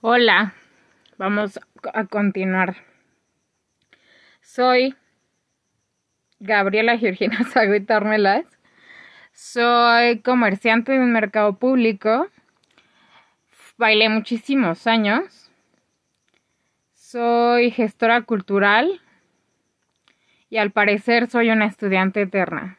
[0.00, 0.54] Hola,
[1.16, 1.58] vamos
[1.92, 2.76] a continuar.
[4.40, 4.94] Soy
[6.38, 7.38] Gabriela Georgina
[7.88, 8.44] Tormelas.
[9.32, 12.28] Soy comerciante de un mercado público.
[13.76, 15.50] Bailé muchísimos años.
[16.94, 19.00] Soy gestora cultural.
[20.48, 22.78] Y al parecer soy una estudiante eterna.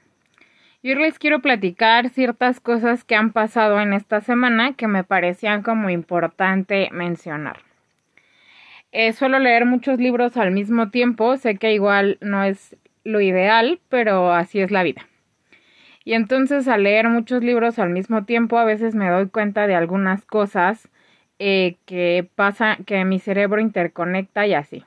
[0.82, 5.04] Y hoy les quiero platicar ciertas cosas que han pasado en esta semana que me
[5.04, 7.58] parecían como importante mencionar.
[8.94, 13.82] Eh, suelo leer muchos libros al mismo tiempo, sé que igual no es lo ideal,
[13.90, 15.06] pero así es la vida.
[16.06, 19.76] Y entonces al leer muchos libros al mismo tiempo a veces me doy cuenta de
[19.76, 20.88] algunas cosas
[21.40, 24.86] eh, que pasa, que mi cerebro interconecta y así.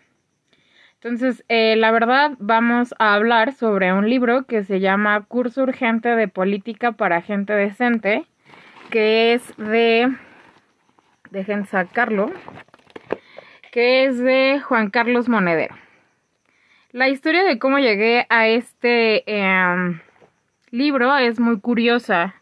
[1.02, 6.10] Entonces, eh, la verdad, vamos a hablar sobre un libro que se llama Curso Urgente
[6.10, 8.24] de Política para Gente Decente,
[8.88, 10.14] que es de...
[11.32, 12.30] Dejen sacarlo.
[13.72, 15.74] Que es de Juan Carlos Monedero.
[16.92, 19.98] La historia de cómo llegué a este em,
[20.70, 22.36] libro es muy curiosa.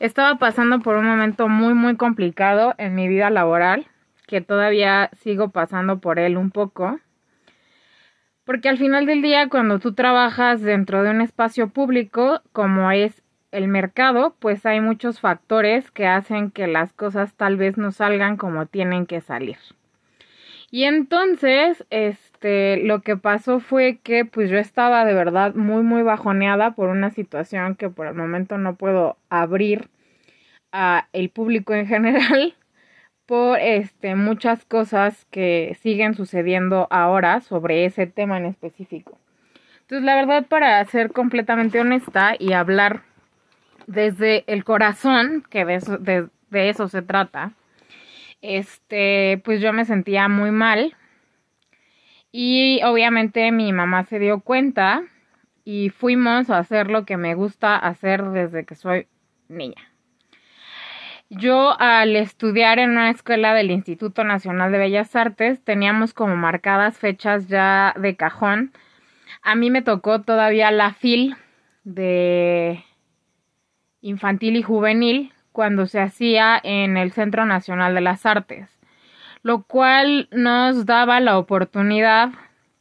[0.00, 3.86] Estaba pasando por un momento muy, muy complicado en mi vida laboral,
[4.26, 6.98] que todavía sigo pasando por él un poco.
[8.44, 13.22] Porque al final del día, cuando tú trabajas dentro de un espacio público, como es
[13.52, 18.36] el mercado, pues hay muchos factores que hacen que las cosas tal vez no salgan
[18.36, 19.58] como tienen que salir.
[20.72, 26.02] Y entonces, este, lo que pasó fue que pues yo estaba de verdad muy, muy
[26.02, 29.90] bajoneada por una situación que por el momento no puedo abrir
[30.72, 32.54] a el público en general
[33.26, 39.18] por este, muchas cosas que siguen sucediendo ahora sobre ese tema en específico.
[39.82, 43.02] Entonces, la verdad, para ser completamente honesta y hablar
[43.86, 47.52] desde el corazón, que de eso, de, eso se trata,
[48.40, 50.96] este, pues yo me sentía muy mal.
[52.30, 55.02] Y obviamente mi mamá se dio cuenta
[55.64, 59.06] y fuimos a hacer lo que me gusta hacer desde que soy
[59.48, 59.91] niña.
[61.34, 66.98] Yo al estudiar en una escuela del Instituto Nacional de Bellas Artes teníamos como marcadas
[66.98, 68.72] fechas ya de cajón.
[69.40, 71.34] A mí me tocó todavía la FIL
[71.84, 72.84] de
[74.02, 78.68] infantil y juvenil cuando se hacía en el Centro Nacional de las Artes,
[79.42, 82.28] lo cual nos daba la oportunidad,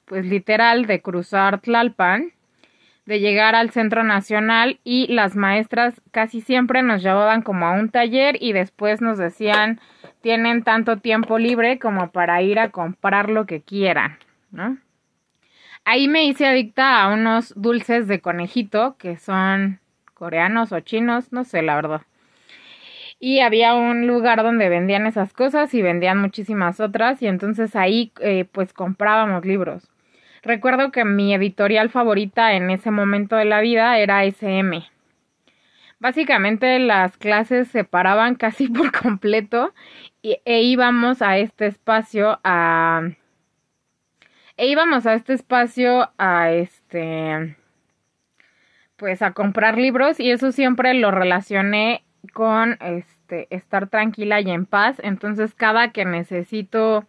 [0.04, 2.34] pues literal, de cruzar Tlalpan
[3.12, 7.90] de llegar al centro nacional y las maestras casi siempre nos llevaban como a un
[7.90, 9.82] taller y después nos decían
[10.22, 14.18] tienen tanto tiempo libre como para ir a comprar lo que quieran,
[14.52, 14.78] ¿no?
[15.84, 19.82] Ahí me hice adicta a unos dulces de conejito que son
[20.14, 22.04] coreanos o chinos, no sé la verdad.
[23.20, 28.14] Y había un lugar donde vendían esas cosas y vendían muchísimas otras y entonces ahí
[28.22, 29.92] eh, pues comprábamos libros.
[30.44, 34.84] Recuerdo que mi editorial favorita en ese momento de la vida era SM.
[36.00, 39.74] Básicamente las clases se paraban casi por completo
[40.22, 43.02] y, e íbamos a este espacio a
[44.58, 47.56] e íbamos a este espacio a este
[48.96, 52.04] pues a comprar libros y eso siempre lo relacioné
[52.34, 57.06] con este estar tranquila y en paz, entonces cada que necesito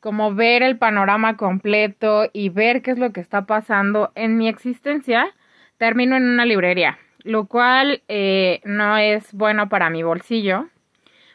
[0.00, 4.48] como ver el panorama completo y ver qué es lo que está pasando en mi
[4.48, 5.34] existencia,
[5.76, 10.68] termino en una librería, lo cual eh, no es bueno para mi bolsillo,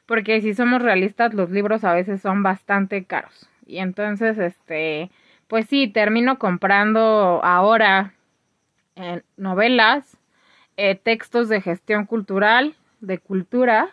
[0.06, 3.50] porque si somos realistas, los libros a veces son bastante caros.
[3.66, 5.10] Y entonces, este,
[5.48, 8.14] pues sí, termino comprando ahora
[8.96, 10.18] eh, novelas,
[10.78, 13.90] eh, textos de gestión cultural, de cultura.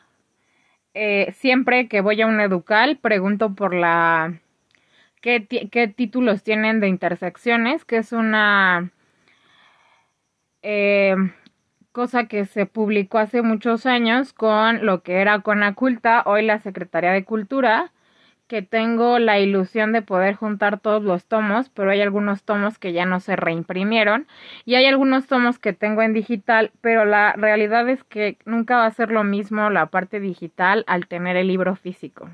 [1.35, 4.41] siempre que voy a un educal, pregunto por la
[5.21, 8.91] qué, títulos tienen de intersecciones, que es una
[10.63, 11.15] eh,
[11.93, 17.13] cosa que se publicó hace muchos años con lo que era Conaculta, hoy la Secretaría
[17.13, 17.93] de Cultura,
[18.49, 22.93] que tengo la ilusión de poder juntar todos los tomos, pero hay algunos tomos que
[22.93, 24.27] ya no se reimprimieron
[24.65, 28.87] y hay algunos tomos que tengo en digital, pero la realidad es que nunca va
[28.87, 32.29] a ser lo mismo la parte digital al tener el libro físico.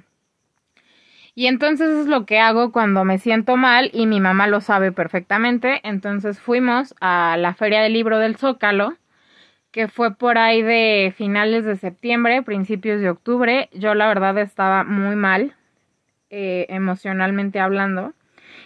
[1.39, 4.91] Y entonces es lo que hago cuando me siento mal y mi mamá lo sabe
[4.91, 5.81] perfectamente.
[5.85, 8.97] Entonces fuimos a la Feria del Libro del Zócalo,
[9.71, 13.69] que fue por ahí de finales de septiembre, principios de octubre.
[13.75, 15.55] Yo la verdad estaba muy mal,
[16.31, 18.15] eh, emocionalmente hablando.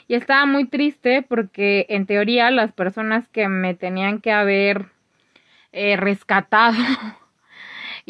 [0.07, 4.87] Y estaba muy triste porque en teoría las personas que me tenían que haber
[5.73, 6.79] eh, rescatado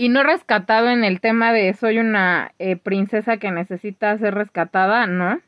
[0.00, 5.06] Y no rescatado en el tema de soy una eh, princesa que necesita ser rescatada,
[5.06, 5.42] no,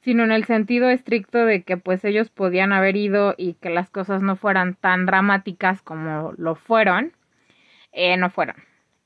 [0.00, 3.90] sino en el sentido estricto de que pues ellos podían haber ido y que las
[3.90, 7.12] cosas no fueran tan dramáticas como lo fueron,
[7.92, 8.56] eh, no fueron.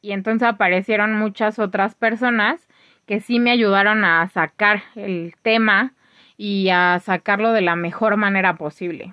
[0.00, 2.66] Y entonces aparecieron muchas otras personas
[3.04, 5.92] que sí me ayudaron a sacar el tema
[6.38, 9.12] y a sacarlo de la mejor manera posible.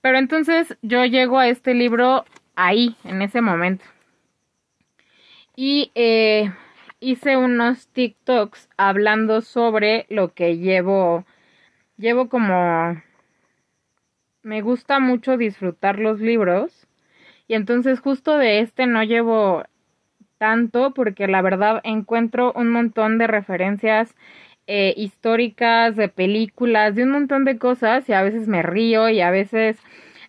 [0.00, 2.24] Pero entonces yo llego a este libro
[2.56, 3.84] ahí, en ese momento.
[5.56, 6.52] Y eh,
[7.00, 11.24] hice unos TikToks hablando sobre lo que llevo.
[11.96, 13.02] Llevo como...
[14.42, 16.86] Me gusta mucho disfrutar los libros.
[17.46, 19.64] Y entonces justo de este no llevo
[20.38, 24.14] tanto porque la verdad encuentro un montón de referencias
[24.66, 29.20] eh, históricas, de películas, de un montón de cosas y a veces me río y
[29.20, 29.78] a veces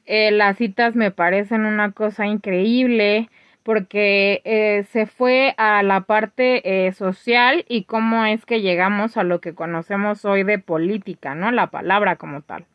[0.06, 3.30] eh, las citas me parecen una cosa increíble
[3.64, 9.42] porque eh, se fue a la parte social y cómo es que llegamos a lo
[9.42, 11.52] que conocemos hoy de política, ¿no?
[11.52, 12.66] La palabra como tal.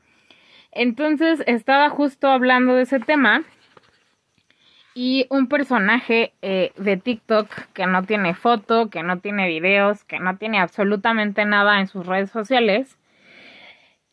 [0.72, 3.44] Entonces estaba justo hablando de ese tema
[4.98, 10.18] y un personaje eh, de TikTok que no tiene foto, que no tiene videos, que
[10.18, 12.96] no tiene absolutamente nada en sus redes sociales.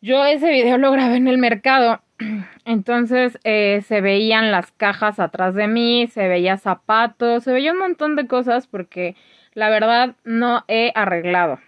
[0.01, 2.01] Yo ese video lo grabé en el mercado,
[2.65, 7.79] entonces eh, se veían las cajas atrás de mí, se veía zapatos, se veía un
[7.79, 9.15] montón de cosas porque
[9.53, 11.59] la verdad no he arreglado.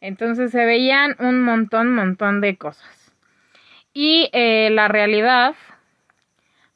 [0.00, 3.12] Entonces se veían un montón, montón de cosas.
[3.94, 5.54] Y eh, la realidad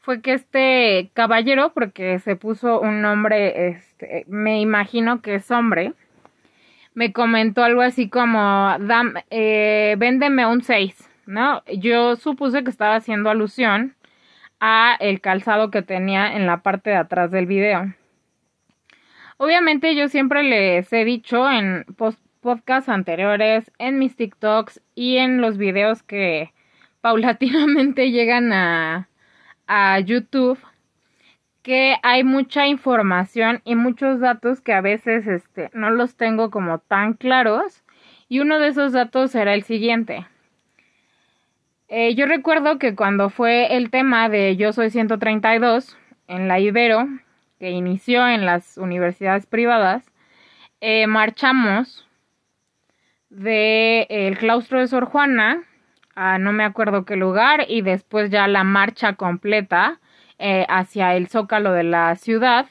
[0.00, 5.94] fue que este caballero, porque se puso un nombre, este, me imagino que es hombre,
[6.94, 8.76] me comentó algo así como,
[9.30, 11.62] eh, véndeme un 6, ¿no?
[11.66, 13.96] Yo supuse que estaba haciendo alusión
[14.60, 17.94] a el calzado que tenía en la parte de atrás del video.
[19.38, 21.84] Obviamente yo siempre les he dicho en
[22.40, 26.52] podcasts anteriores, en mis TikToks y en los videos que
[27.00, 29.08] paulatinamente llegan a,
[29.66, 30.58] a YouTube
[31.66, 36.78] que hay mucha información y muchos datos que a veces este, no los tengo como
[36.78, 37.82] tan claros
[38.28, 40.28] y uno de esos datos era el siguiente.
[41.88, 45.96] Eh, yo recuerdo que cuando fue el tema de Yo Soy 132
[46.26, 47.06] en la Ibero,
[47.58, 50.04] que inició en las universidades privadas,
[50.80, 52.06] eh, marchamos
[53.30, 55.64] del el claustro de Sor Juana
[56.38, 60.00] no me acuerdo qué lugar y después ya la marcha completa
[60.38, 62.66] eh, hacia el zócalo de la ciudad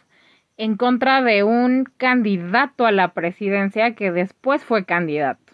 [0.57, 5.44] en contra de un candidato a la presidencia que después fue candidato.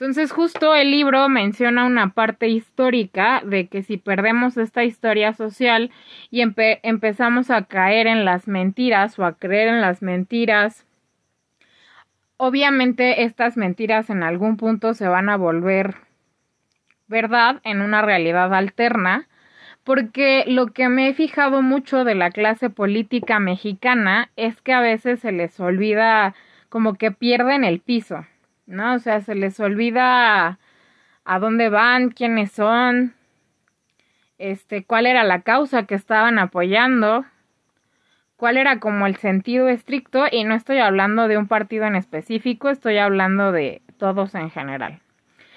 [0.00, 5.90] Entonces justo el libro menciona una parte histórica de que si perdemos esta historia social
[6.30, 10.86] y empezamos a caer en las mentiras o a creer en las mentiras,
[12.38, 15.96] obviamente estas mentiras en algún punto se van a volver
[17.06, 19.28] verdad en una realidad alterna,
[19.84, 24.80] porque lo que me he fijado mucho de la clase política mexicana es que a
[24.80, 26.34] veces se les olvida
[26.70, 28.24] como que pierden el piso,
[28.70, 28.94] ¿no?
[28.94, 30.58] O sea, se les olvida
[31.24, 33.14] a dónde van, quiénes son,
[34.38, 37.24] este, cuál era la causa que estaban apoyando,
[38.36, 42.70] cuál era como el sentido estricto, y no estoy hablando de un partido en específico,
[42.70, 45.00] estoy hablando de todos en general.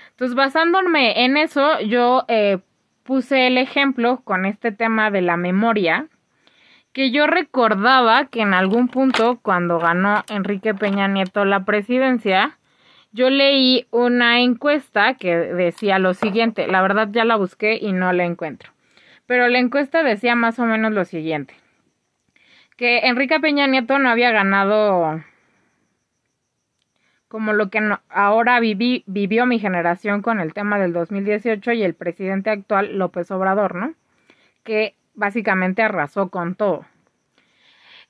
[0.09, 2.59] Entonces, basándome en eso, yo eh,
[3.03, 6.07] puse el ejemplo con este tema de la memoria,
[6.91, 12.59] que yo recordaba que en algún punto, cuando ganó Enrique Peña Nieto la presidencia,
[13.13, 18.11] yo leí una encuesta que decía lo siguiente, la verdad ya la busqué y no
[18.11, 18.71] la encuentro,
[19.27, 21.53] pero la encuesta decía más o menos lo siguiente,
[22.75, 25.21] que Enrique Peña Nieto no había ganado
[27.33, 27.79] como lo que
[28.09, 33.31] ahora viví, vivió mi generación con el tema del 2018 y el presidente actual López
[33.31, 33.95] Obrador, ¿no?
[34.63, 36.85] Que básicamente arrasó con todo.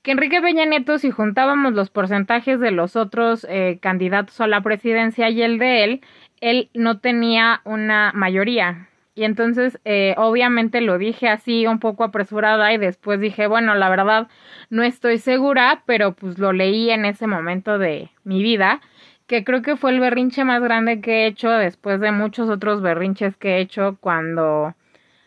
[0.03, 4.60] Que Enrique Peña Nieto, si juntábamos los porcentajes de los otros eh, candidatos a la
[4.62, 6.01] presidencia y el de él,
[6.41, 8.89] él no tenía una mayoría.
[9.15, 13.89] Y entonces, eh, obviamente lo dije así un poco apresurada y después dije, bueno, la
[13.89, 14.27] verdad
[14.69, 18.81] no estoy segura, pero pues lo leí en ese momento de mi vida
[19.27, 22.81] que creo que fue el berrinche más grande que he hecho después de muchos otros
[22.81, 24.75] berrinches que he hecho cuando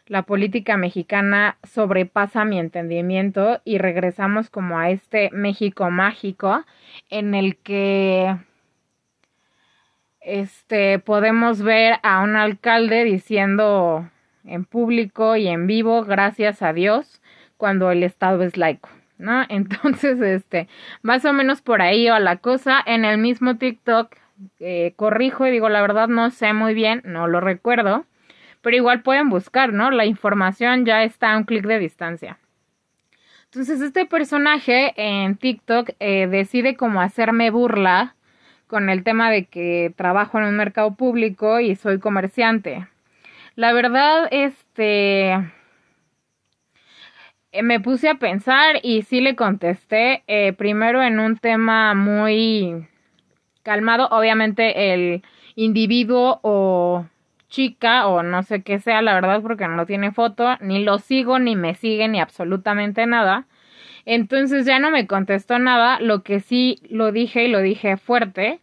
[0.06, 6.64] la política mexicana sobrepasa mi entendimiento y regresamos como a este México mágico
[7.10, 8.36] en el que
[10.20, 14.08] este podemos ver a un alcalde diciendo
[14.44, 17.20] en público y en vivo gracias a Dios
[17.56, 19.44] cuando el estado es laico, ¿no?
[19.48, 20.68] Entonces, este,
[21.02, 22.82] más o menos por ahí va la cosa.
[22.86, 24.14] En el mismo TikTok,
[24.60, 28.04] eh, corrijo y digo, la verdad no sé muy bien, no lo recuerdo,
[28.66, 29.92] pero igual pueden buscar, ¿no?
[29.92, 32.40] La información ya está a un clic de distancia.
[33.44, 38.16] Entonces, este personaje en TikTok eh, decide como hacerme burla
[38.66, 42.88] con el tema de que trabajo en un mercado público y soy comerciante.
[43.54, 45.34] La verdad, este,
[47.52, 52.88] eh, me puse a pensar y sí le contesté, eh, primero en un tema muy
[53.62, 55.22] calmado, obviamente el
[55.54, 57.06] individuo o
[57.48, 61.38] chica o no sé qué sea, la verdad, porque no tiene foto, ni lo sigo,
[61.38, 63.46] ni me sigue, ni absolutamente nada.
[64.04, 68.60] Entonces ya no me contestó nada, lo que sí lo dije y lo dije fuerte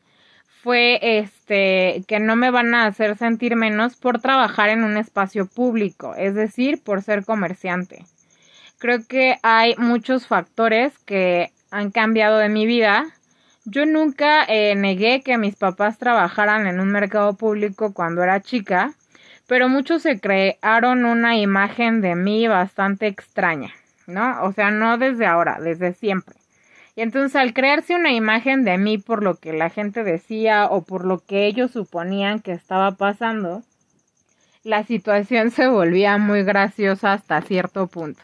[0.63, 5.45] fue este que no me van a hacer sentir menos por trabajar en un espacio
[5.45, 8.05] público, es decir, por ser comerciante.
[8.79, 13.07] Creo que hay muchos factores que han cambiado de mi vida.
[13.65, 18.93] Yo nunca eh, negué que mis papás trabajaran en un mercado público cuando era chica,
[19.47, 23.73] pero muchos se crearon una imagen de mí bastante extraña,
[24.05, 24.43] ¿no?
[24.43, 26.35] O sea, no desde ahora, desde siempre.
[26.97, 30.83] Y entonces al crearse una imagen de mí por lo que la gente decía o
[30.83, 33.63] por lo que ellos suponían que estaba pasando,
[34.63, 38.21] la situación se volvía muy graciosa hasta cierto punto.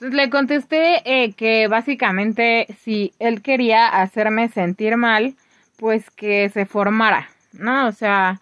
[0.00, 5.34] Le contesté eh, que básicamente si él quería hacerme sentir mal,
[5.76, 7.88] pues que se formara, ¿no?
[7.88, 8.40] O sea,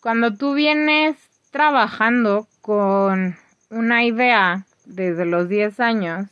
[0.00, 1.16] cuando tú vienes
[1.50, 3.36] trabajando con
[3.70, 6.26] una idea desde los 10 años,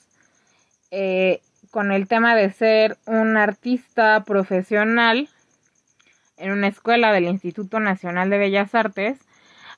[0.91, 1.41] eh,
[1.71, 5.29] con el tema de ser un artista profesional
[6.37, 9.19] en una escuela del Instituto Nacional de Bellas Artes,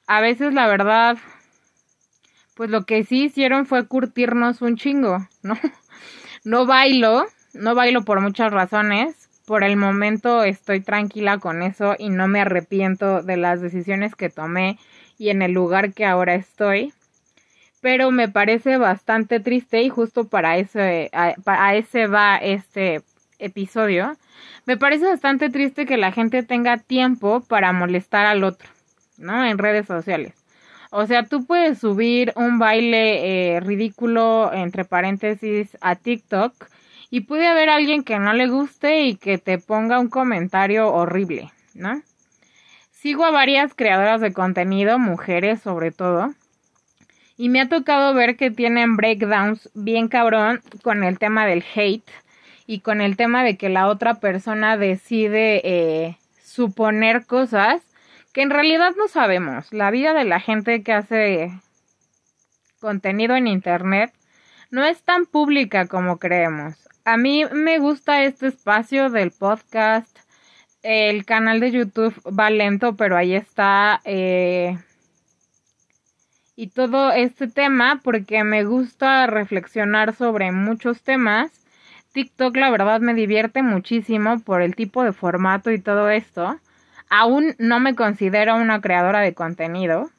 [0.09, 1.19] a veces la verdad,
[2.59, 5.55] pues lo que sí hicieron fue curtirnos un chingo, ¿no?
[6.45, 9.29] No bailo, no bailo por muchas razones.
[9.47, 14.31] Por el momento estoy tranquila con eso y no me arrepiento de las decisiones que
[14.31, 14.79] tomé
[15.19, 16.93] y en el lugar que ahora estoy
[17.81, 23.03] pero me parece bastante triste y justo para ese, a, ese va este
[23.39, 24.17] episodio.
[24.67, 28.69] Me parece bastante triste que la gente tenga tiempo para molestar al otro,
[29.17, 29.45] ¿no?
[29.45, 30.38] En redes sociales.
[30.91, 36.53] O sea, tú puedes subir un baile eh, ridículo, entre paréntesis, a TikTok
[37.11, 41.51] y puede haber alguien que no le guste y que te ponga un comentario horrible,
[41.75, 42.03] ¿no?
[42.93, 46.35] Sigo a varias creadoras de contenido, mujeres sobre todo,
[47.37, 52.11] y me ha tocado ver que tienen breakdowns bien cabrón con el tema del hate
[52.67, 57.81] y con el tema de que la otra persona decide eh, suponer cosas
[58.33, 59.73] que en realidad no sabemos.
[59.73, 61.53] La vida de la gente que hace
[62.81, 64.13] contenido en internet
[64.71, 66.89] no es tan pública como creemos.
[67.05, 70.19] A mí me gusta este espacio del podcast.
[70.83, 74.01] El canal de YouTube va lento, pero ahí está.
[74.05, 74.79] Eh,
[76.55, 81.53] y todo este tema porque me gusta reflexionar sobre muchos temas.
[82.13, 86.59] TikTok la verdad me divierte muchísimo por el tipo de formato y todo esto.
[87.11, 90.11] Aún no me considero una creadora de contenido,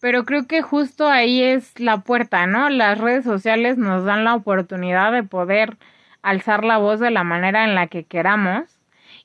[0.00, 2.68] pero creo que justo ahí es la puerta, ¿no?
[2.70, 5.78] Las redes sociales nos dan la oportunidad de poder
[6.22, 8.78] alzar la voz de la manera en la que queramos.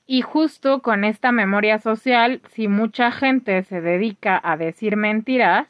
[0.06, 5.68] Y justo con esta memoria social, si mucha gente se dedica a decir mentiras,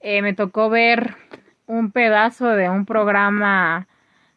[0.00, 1.16] eh, me tocó ver
[1.66, 3.88] un pedazo de un programa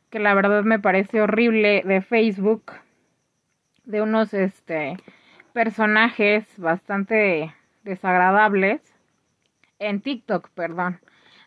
[0.09, 2.71] que la verdad me parece horrible de Facebook
[3.83, 4.97] de unos este
[5.49, 7.53] personajes bastante
[7.83, 8.81] desagradables
[9.79, 10.99] en TikTok, perdón,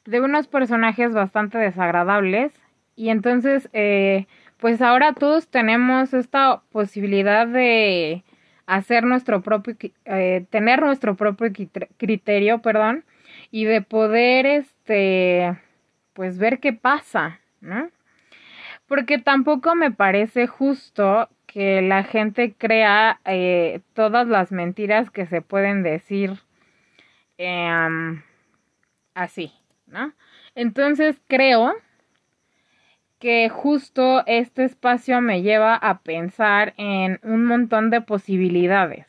[0.05, 2.53] de unos personajes bastante desagradables
[2.97, 4.27] y entonces eh,
[4.59, 8.25] pues ahora todos tenemos esta posibilidad de
[8.67, 11.51] hacer nuestro propio eh, tener nuestro propio
[11.97, 13.05] criterio, perdón,
[13.51, 15.59] y de poder, este,
[16.13, 17.91] pues ver qué pasa, ¿no?
[18.87, 25.43] Porque tampoco me parece justo que la gente crea eh, todas las mentiras que se
[25.43, 26.39] pueden decir
[27.37, 28.23] em,
[29.15, 29.53] así,
[29.87, 30.13] ¿no?
[30.55, 31.75] Entonces creo
[33.19, 39.07] que justo este espacio me lleva a pensar en un montón de posibilidades.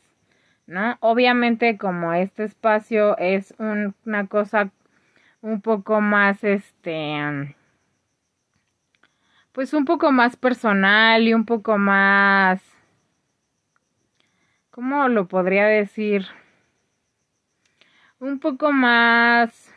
[0.68, 0.98] ¿no?
[1.00, 4.72] Obviamente como este espacio es una cosa
[5.42, 7.56] un poco más, este,
[9.54, 12.62] pues un poco más personal y un poco más,
[14.72, 16.26] ¿cómo lo podría decir?
[18.20, 19.74] Un poco más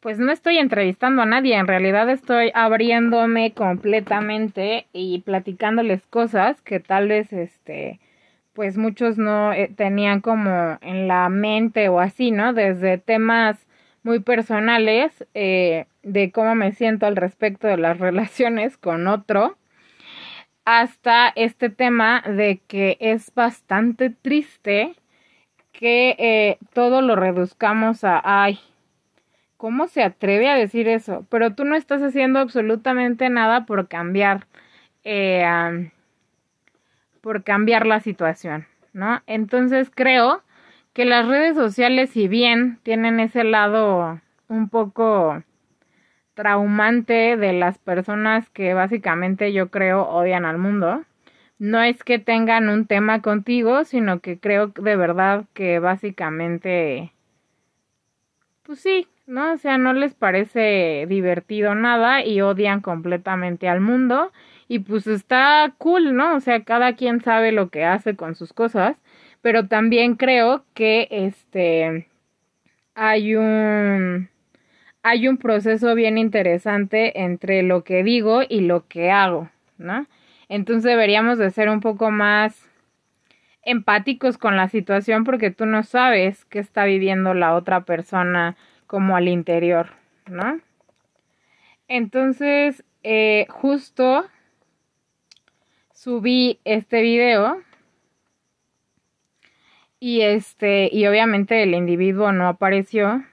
[0.00, 6.78] pues no estoy entrevistando a nadie, en realidad estoy abriéndome completamente y platicándoles cosas que
[6.78, 8.00] tal vez este
[8.52, 12.52] pues muchos no eh, tenían como en la mente o así, ¿no?
[12.52, 13.63] Desde temas
[14.04, 19.56] muy personales eh, de cómo me siento al respecto de las relaciones con otro,
[20.64, 24.94] hasta este tema de que es bastante triste
[25.72, 28.60] que eh, todo lo reduzcamos a, ay,
[29.56, 31.26] ¿cómo se atreve a decir eso?
[31.28, 34.46] Pero tú no estás haciendo absolutamente nada por cambiar,
[35.02, 35.90] eh,
[37.20, 39.22] por cambiar la situación, ¿no?
[39.26, 40.42] Entonces creo
[40.94, 45.42] que las redes sociales, si bien tienen ese lado un poco
[46.34, 51.02] traumante de las personas que básicamente yo creo odian al mundo,
[51.58, 57.12] no es que tengan un tema contigo, sino que creo de verdad que básicamente,
[58.62, 59.52] pues sí, ¿no?
[59.52, 64.30] O sea, no les parece divertido nada y odian completamente al mundo
[64.68, 66.36] y pues está cool, ¿no?
[66.36, 68.96] O sea, cada quien sabe lo que hace con sus cosas,
[69.44, 72.08] pero también creo que este
[72.94, 74.30] hay un
[75.02, 80.06] hay un proceso bien interesante entre lo que digo y lo que hago, ¿no?
[80.48, 82.70] Entonces deberíamos de ser un poco más
[83.60, 89.14] empáticos con la situación porque tú no sabes qué está viviendo la otra persona como
[89.14, 89.90] al interior,
[90.26, 90.58] ¿no?
[91.86, 94.24] Entonces, eh, justo
[95.92, 97.62] subí este video
[100.04, 103.24] y este, y obviamente el individuo no apareció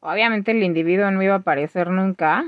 [0.00, 2.46] obviamente el individuo no iba a aparecer nunca,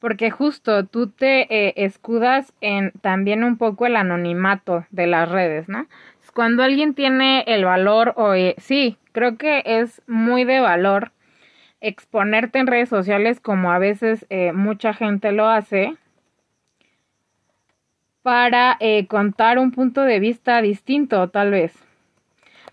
[0.00, 5.66] porque justo tú te eh, escudas en también un poco el anonimato de las redes,
[5.66, 5.86] ¿no?
[6.34, 11.12] Cuando alguien tiene el valor, o eh, sí, creo que es muy de valor
[11.80, 15.96] exponerte en redes sociales como a veces eh, mucha gente lo hace
[18.26, 21.72] para contar un punto de vista distinto, tal vez.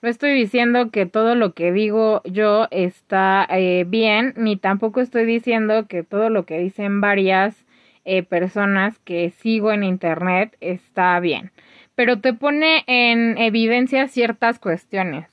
[0.01, 5.25] No estoy diciendo que todo lo que digo yo está eh, bien, ni tampoco estoy
[5.25, 7.55] diciendo que todo lo que dicen varias
[8.03, 11.51] eh, personas que sigo en internet está bien.
[11.93, 15.27] Pero te pone en evidencia ciertas cuestiones.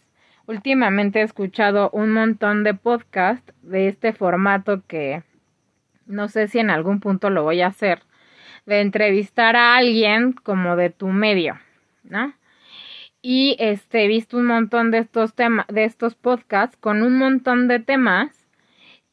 [0.47, 5.23] Últimamente he escuchado un montón de podcasts de este formato que
[6.05, 8.03] no sé si en algún punto lo voy a hacer,
[8.67, 11.59] de entrevistar a alguien como de tu medio,
[12.05, 12.35] ¿no?
[13.23, 17.69] y este he visto un montón de estos temas de estos podcasts con un montón
[17.69, 18.47] de temas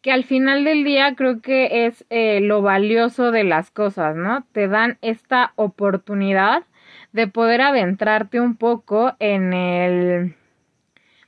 [0.01, 4.45] que al final del día creo que es eh, lo valioso de las cosas, ¿no?
[4.53, 6.63] Te dan esta oportunidad
[7.11, 10.35] de poder adentrarte un poco en el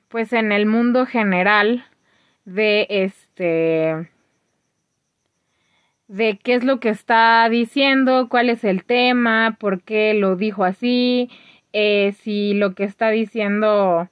[0.07, 1.85] pues en el mundo general
[2.45, 4.09] de este
[6.09, 10.65] de qué es lo que está diciendo, cuál es el tema, por qué lo dijo
[10.65, 11.29] así,
[11.71, 14.09] eh, si lo que está diciendo,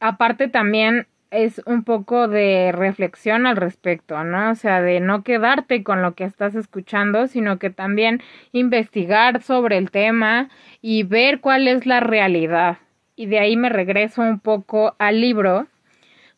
[0.00, 4.50] aparte también es un poco de reflexión al respecto, ¿no?
[4.50, 9.78] O sea, de no quedarte con lo que estás escuchando, sino que también investigar sobre
[9.78, 10.50] el tema
[10.82, 12.78] y ver cuál es la realidad.
[13.16, 15.66] Y de ahí me regreso un poco al libro,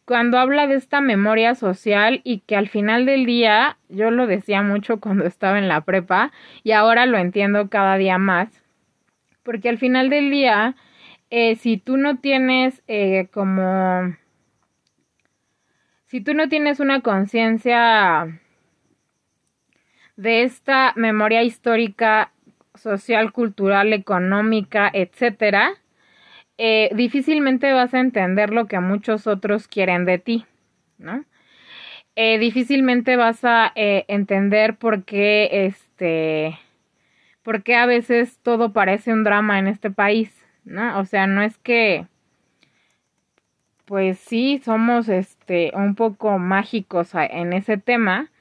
[0.06, 4.62] cuando habla de esta memoria social y que al final del día, yo lo decía
[4.62, 8.62] mucho cuando estaba en la prepa y ahora lo entiendo cada día más,
[9.42, 10.76] porque al final del día,
[11.30, 14.16] eh, si tú no tienes eh, como,
[16.06, 18.40] si tú no tienes una conciencia
[20.16, 22.32] de esta memoria histórica,
[22.74, 25.72] social, cultural, económica, etcétera,
[26.58, 30.44] eh, difícilmente vas a entender lo que muchos otros quieren de ti,
[30.98, 31.24] ¿no?
[32.40, 36.58] difícilmente vas a entender por qué este
[37.46, 40.32] porque a veces todo parece un drama en este país,
[40.64, 40.98] ¿no?
[40.98, 42.06] O sea, no es que
[43.84, 48.32] pues sí somos este un poco mágicos en ese tema,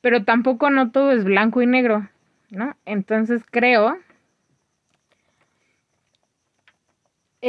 [0.00, 2.08] pero tampoco no todo es blanco y negro,
[2.48, 2.74] ¿no?
[2.86, 3.98] Entonces creo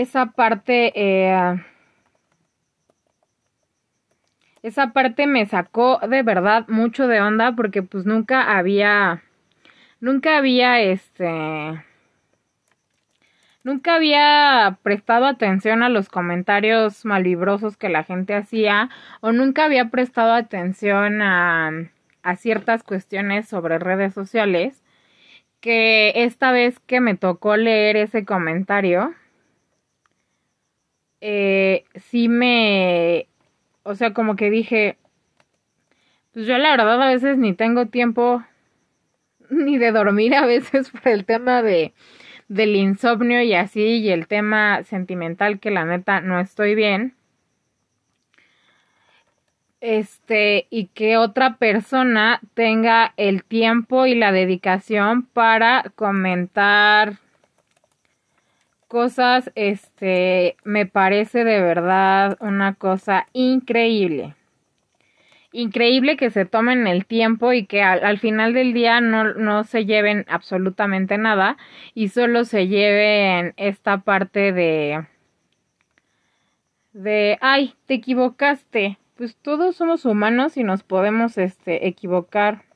[0.01, 1.63] esa parte eh,
[4.61, 9.23] esa parte me sacó de verdad mucho de onda porque pues nunca había
[9.99, 11.83] nunca había este
[13.63, 18.89] nunca había prestado atención a los comentarios malvibrosos que la gente hacía
[19.21, 21.71] o nunca había prestado atención a,
[22.21, 24.83] a ciertas cuestiones sobre redes sociales
[25.59, 29.15] que esta vez que me tocó leer ese comentario
[31.21, 33.27] eh, sí me,
[33.83, 34.97] o sea, como que dije,
[36.33, 38.43] pues yo la verdad a veces ni tengo tiempo
[39.49, 41.93] ni de dormir a veces por el tema de
[42.47, 47.13] del insomnio y así y el tema sentimental que la neta no estoy bien.
[49.81, 57.19] Este y que otra persona tenga el tiempo y la dedicación para comentar
[58.87, 64.35] cosas este me parece de verdad una cosa increíble.
[65.51, 69.85] Increíble que se tomen el tiempo y que al, final del día no, no, se
[69.85, 71.57] lleven absolutamente nada
[71.93, 75.05] y solo se lleven esta parte de
[76.93, 82.66] de ay te equivocaste pues todos somos humanos y nos podemos este equivocar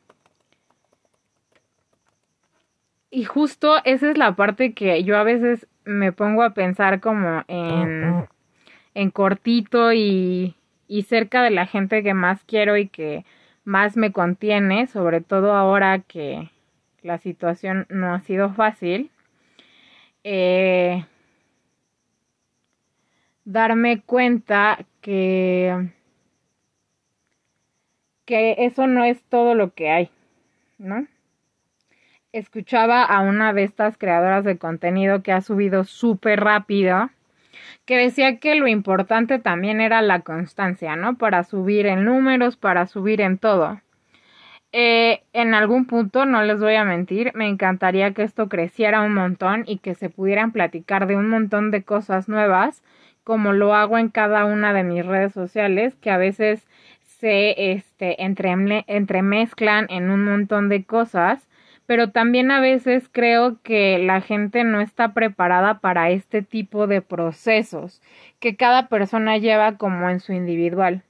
[3.12, 7.43] y justo esa es la parte que yo a veces me pongo a pensar como
[7.47, 8.28] en
[8.93, 10.56] en cortito y
[10.88, 13.24] y cerca de la gente que más quiero y que
[13.63, 16.50] más me contiene, sobre todo ahora que
[17.02, 19.10] la situación no ha sido fácil.
[20.24, 21.06] Eh,
[23.45, 25.89] darme cuenta que
[28.26, 30.10] que eso no es todo lo que hay,
[30.78, 31.08] ¿no?
[32.34, 37.10] Escuchaba a una de estas creadoras de contenido que ha subido súper rápido
[37.86, 41.17] que decía que lo importante también era la constancia, ¿no?
[41.17, 43.82] Para subir en números, para subir en todo.
[44.72, 49.13] Eh, en algún punto, no les voy a mentir, me encantaría que esto creciera un
[49.13, 52.82] montón y que se pudieran platicar de un montón de cosas nuevas,
[53.26, 56.65] como lo hago en cada una de mis redes sociales, que a veces
[57.02, 61.46] se este, entremezclan en un montón de cosas
[61.91, 67.01] pero también a veces creo que la gente no está preparada para este tipo de
[67.01, 68.01] procesos
[68.39, 71.04] que cada persona lleva como en su individual.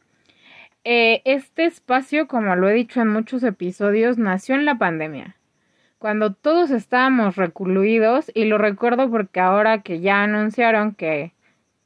[0.84, 5.36] Eh, este espacio, como lo he dicho en muchos episodios, nació en la pandemia,
[6.00, 11.32] cuando todos estábamos recluidos, y lo recuerdo porque ahora que ya anunciaron que,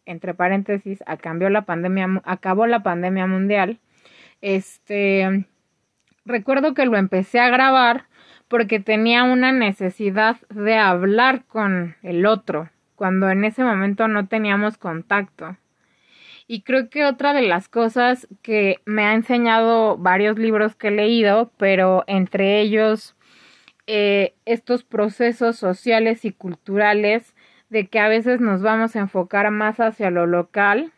[0.06, 3.78] entre paréntesis, acabó la pandemia, acabó la pandemia mundial,
[4.40, 5.46] este,
[6.24, 8.06] recuerdo que lo empecé a grabar
[8.48, 14.78] porque tenía una necesidad de hablar con el otro, cuando en ese momento no teníamos
[14.78, 15.58] contacto.
[16.48, 20.92] Y creo que otra de las cosas que me ha enseñado varios libros que he
[20.92, 23.16] leído, pero entre ellos
[23.88, 27.36] eh, estos procesos sociales y culturales
[27.70, 30.92] de que a veces nos vamos a enfocar más hacia lo local.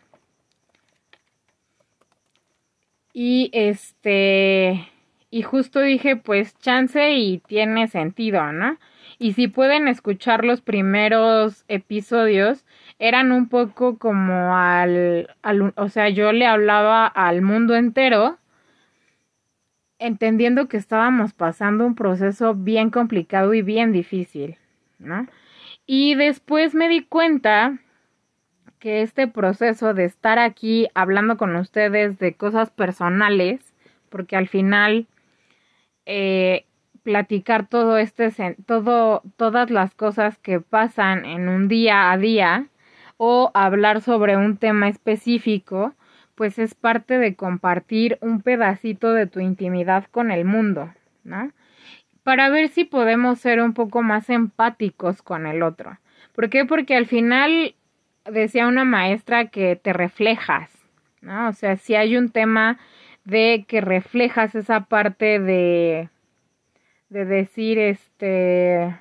[3.13, 4.89] Y este
[5.29, 8.77] y justo dije, pues chance y tiene sentido, ¿no?
[9.19, 12.65] Y si pueden escuchar los primeros episodios,
[12.99, 18.37] eran un poco como al, al, o sea, yo le hablaba al mundo entero,
[19.99, 24.57] entendiendo que estábamos pasando un proceso bien complicado y bien difícil,
[24.99, 25.27] ¿no?
[25.85, 27.79] Y después me di cuenta
[28.79, 33.73] que este proceso de estar aquí hablando con ustedes de cosas personales,
[34.09, 35.07] porque al final
[36.09, 36.65] eh,
[37.03, 38.31] platicar todo este,
[38.65, 42.67] todo, todas las cosas que pasan en un día a día
[43.17, 45.93] o hablar sobre un tema específico,
[46.35, 50.93] pues es parte de compartir un pedacito de tu intimidad con el mundo,
[51.25, 51.51] ¿no?
[52.23, 55.97] Para ver si podemos ser un poco más empáticos con el otro.
[56.33, 56.63] ¿Por qué?
[56.63, 57.75] Porque al final
[58.25, 60.69] decía una maestra que te reflejas,
[61.19, 61.49] ¿no?
[61.49, 62.79] O sea, si hay un tema
[63.27, 66.09] de que reflejas esa parte de
[67.09, 68.95] de decir este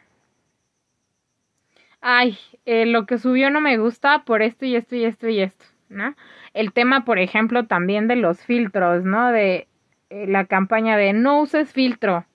[2.01, 5.41] ay eh, lo que subió no me gusta por esto y esto y esto y
[5.41, 6.17] esto no
[6.55, 9.69] el tema por ejemplo también de los filtros no de
[10.11, 12.27] eh, la campaña de no uses filtro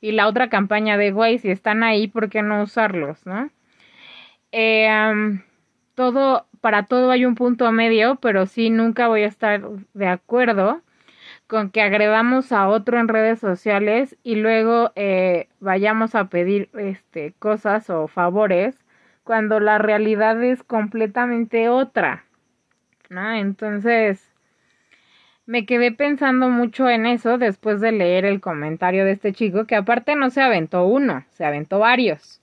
[0.00, 3.50] y la otra campaña de güey si están ahí por qué no usarlos no
[4.50, 4.90] eh,
[5.94, 9.62] todo para todo hay un punto medio pero sí nunca voy a estar
[9.94, 10.82] de acuerdo
[11.46, 17.34] con que agredamos a otro en redes sociales y luego eh, vayamos a pedir este
[17.38, 18.76] cosas o favores
[19.22, 22.24] cuando la realidad es completamente otra
[23.08, 23.32] ¿no?
[23.32, 24.28] entonces
[25.46, 29.76] me quedé pensando mucho en eso después de leer el comentario de este chico que
[29.76, 32.40] aparte no se aventó uno se aventó varios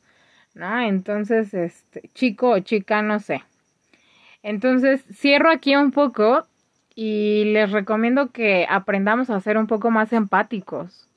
[0.54, 0.80] ¿no?
[0.80, 3.44] entonces este chico o chica no sé
[4.44, 6.48] entonces cierro aquí un poco
[6.96, 11.10] y les recomiendo que aprendamos a ser un poco más empáticos,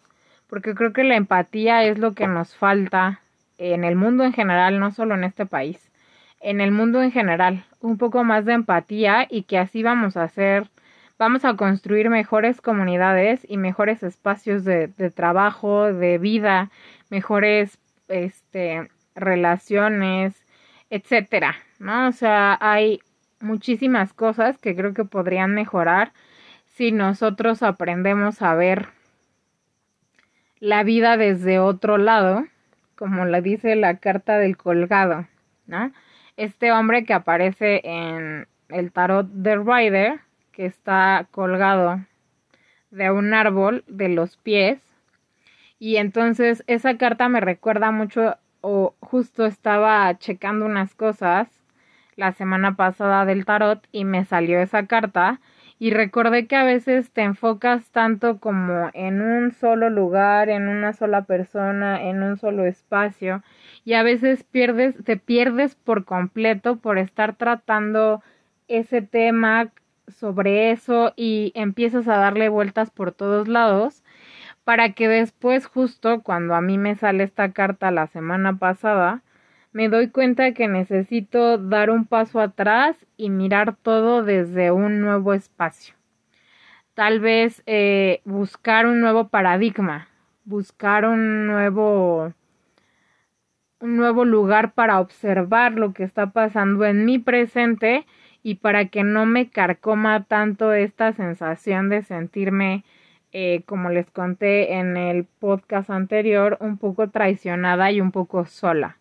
[0.49, 3.21] porque creo que la empatía es lo que nos falta
[3.59, 5.91] en el mundo en general, no solo en este país.
[6.41, 10.25] en el mundo en general, un poco más de empatía y que así vamos a
[10.25, 10.69] hacer,
[11.19, 16.71] vamos a construir mejores comunidades y mejores espacios de, de trabajo, de vida,
[17.11, 20.35] mejores este, relaciones,
[20.91, 22.09] etcétera, ¿no?
[22.09, 23.01] O sea, hay
[23.41, 26.13] muchísimas cosas que creo que podrían mejorar
[26.67, 28.89] si nosotros aprendemos a ver
[30.61, 32.45] la vida desde otro lado,
[32.97, 35.27] como la dice la carta del colgado,
[35.67, 35.93] ¿no?
[36.37, 40.21] Este hombre que aparece en el tarot de Rider,
[40.53, 42.01] que está colgado
[42.91, 44.81] de un árbol de los pies,
[45.79, 51.56] y entonces esa carta me recuerda mucho, o justo estaba checando unas cosas
[52.17, 55.41] la semana pasada del tarot y me salió esa carta.
[55.79, 60.95] Y recordé que a veces te enfocas tanto como en un solo lugar, en una
[60.95, 63.43] sola persona, en un solo espacio
[63.85, 68.23] y a veces pierdes, te pierdes por completo por estar tratando
[68.69, 69.71] ese tema
[70.09, 74.03] sobre eso y empiezas a darle vueltas por todos lados
[74.65, 79.23] para que después justo cuando a mí me sale esta carta la semana pasada
[79.77, 85.35] me doy cuenta que necesito dar un paso atrás y mirar todo desde un nuevo
[85.35, 85.95] espacio.
[86.95, 90.09] Tal vez eh, buscar un nuevo paradigma,
[90.47, 92.33] buscar un nuevo
[93.79, 98.07] un nuevo lugar para observar lo que está pasando en mi presente
[98.43, 102.83] y para que no me carcoma tanto esta sensación de sentirme,
[103.31, 108.97] eh, como les conté en el podcast anterior, un poco traicionada y un poco sola.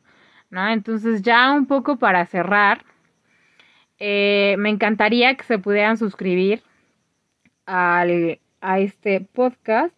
[0.50, 0.68] ¿No?
[0.70, 2.84] Entonces ya un poco para cerrar,
[4.00, 6.62] eh, me encantaría que se pudieran suscribir
[7.66, 9.96] al, a este podcast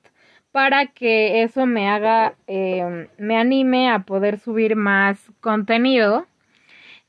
[0.51, 6.25] para que eso me haga, eh, me anime a poder subir más contenido.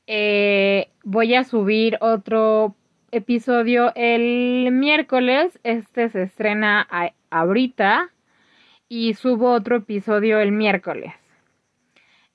[0.07, 2.75] Eh, voy a subir otro
[3.11, 6.87] episodio el miércoles, este se estrena
[7.31, 8.11] ahorita
[8.87, 11.18] y subo otro episodio el miércoles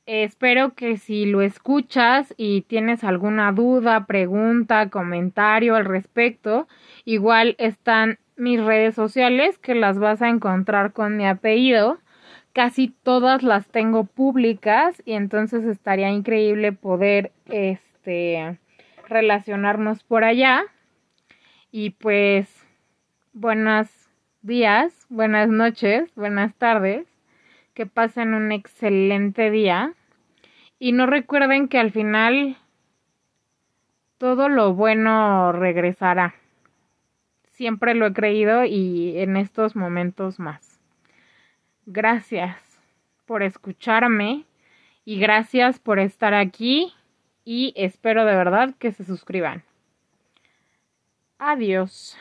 [0.07, 6.69] espero que si lo escuchas y tienes alguna duda, pregunta, comentario al respecto,
[7.05, 11.99] igual están mis redes sociales que las vas a encontrar con mi apellido.
[12.53, 18.59] Casi todas las tengo públicas y entonces estaría increíble poder este
[19.09, 20.63] relacionarnos por allá.
[21.73, 22.49] Y pues
[23.33, 23.89] buenos
[24.43, 27.14] días, buenas noches, buenas tardes
[27.75, 29.93] que pasen un excelente día
[30.79, 32.57] y no recuerden que al final
[34.19, 36.35] todo lo bueno regresará.
[37.49, 40.81] Siempre lo he creído y en estos momentos más.
[41.87, 42.57] Gracias
[43.27, 44.45] por escucharme
[45.05, 46.93] y gracias por estar aquí
[47.45, 49.63] y espero de verdad que se suscriban.
[51.39, 52.17] Adiós.